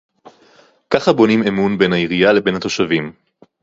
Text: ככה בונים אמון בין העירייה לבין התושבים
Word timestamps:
ככה 0.89 1.13
בונים 1.13 1.43
אמון 1.47 1.77
בין 1.77 1.93
העירייה 1.93 2.33
לבין 2.33 2.55
התושבים 2.55 3.13